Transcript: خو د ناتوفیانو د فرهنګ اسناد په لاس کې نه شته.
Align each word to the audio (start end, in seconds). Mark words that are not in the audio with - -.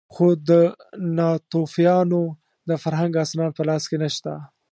خو 0.13 0.25
د 0.49 0.51
ناتوفیانو 1.17 2.21
د 2.69 2.71
فرهنګ 2.83 3.13
اسناد 3.23 3.51
په 3.55 3.63
لاس 3.69 3.83
کې 3.89 3.97
نه 4.03 4.09
شته. 4.15 4.33